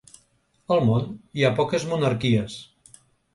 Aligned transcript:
Al 0.75 0.79
món, 0.87 1.05
hi 1.41 1.45
ha 1.45 1.51
poques 1.59 1.85
monarquies. 1.93 2.57